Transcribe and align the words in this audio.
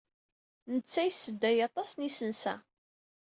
Netta 0.73 1.01
yessedday 1.05 1.57
aṭas 1.67 1.89
n 1.93 2.05
yisensa. 2.05 2.55